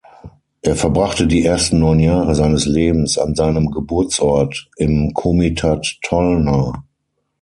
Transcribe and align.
Er 0.63 0.75
verbrachte 0.75 1.27
die 1.27 1.45
ersten 1.45 1.77
neun 1.77 1.99
Jahre 1.99 2.33
seines 2.33 2.65
Lebens 2.65 3.19
an 3.19 3.35
seinem 3.35 3.69
Geburtsort 3.69 4.67
im 4.77 5.13
Komitat 5.13 5.99
Tolna. 6.01 6.83